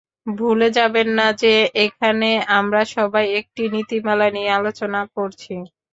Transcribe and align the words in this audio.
ভুলে 0.31 0.67
যাবেন 0.77 1.07
না 1.17 1.27
যে 1.41 1.53
এখানে 1.85 2.29
আমরা 2.57 2.81
সবাই 2.95 3.25
একটি 3.39 3.63
নীতিমালা 3.73 4.27
নিয়ে 4.35 4.51
আলোচনা 4.59 5.01
করছি। 5.15 5.53